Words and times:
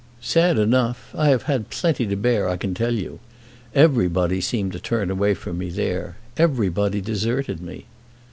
"Sad 0.19 0.57
enough! 0.57 1.13
I 1.15 1.29
have 1.29 1.43
had 1.43 1.69
plenty 1.69 2.07
to 2.07 2.15
bear, 2.15 2.49
I 2.49 2.57
can 2.57 2.73
tell 2.73 2.95
you. 2.95 3.19
Everybody 3.75 4.41
seemed 4.41 4.71
to 4.71 4.79
turn 4.79 5.11
away 5.11 5.35
from 5.35 5.59
me 5.59 5.69
there. 5.69 6.17
Everybody 6.37 7.01
deserted 7.01 7.61
me." 7.61 7.85